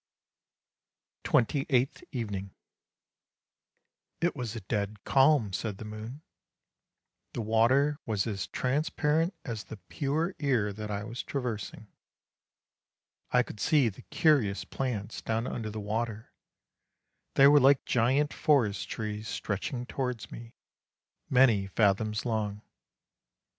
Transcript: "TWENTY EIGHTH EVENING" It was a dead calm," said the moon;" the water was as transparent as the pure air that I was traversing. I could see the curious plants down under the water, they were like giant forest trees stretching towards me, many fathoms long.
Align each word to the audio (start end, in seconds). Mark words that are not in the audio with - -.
"TWENTY 1.23 1.67
EIGHTH 1.69 2.03
EVENING" 2.11 2.55
It 4.21 4.35
was 4.35 4.55
a 4.55 4.61
dead 4.61 5.03
calm," 5.03 5.53
said 5.53 5.77
the 5.77 5.85
moon;" 5.85 6.23
the 7.35 7.43
water 7.43 7.99
was 8.07 8.25
as 8.25 8.47
transparent 8.47 9.35
as 9.45 9.65
the 9.65 9.77
pure 9.77 10.33
air 10.39 10.73
that 10.73 10.89
I 10.89 11.03
was 11.03 11.21
traversing. 11.21 11.85
I 13.29 13.43
could 13.43 13.59
see 13.59 13.89
the 13.89 14.01
curious 14.01 14.65
plants 14.65 15.21
down 15.21 15.45
under 15.45 15.69
the 15.69 15.79
water, 15.79 16.33
they 17.35 17.45
were 17.47 17.59
like 17.59 17.85
giant 17.85 18.33
forest 18.33 18.89
trees 18.89 19.27
stretching 19.27 19.85
towards 19.85 20.31
me, 20.31 20.55
many 21.29 21.67
fathoms 21.67 22.25
long. 22.25 22.63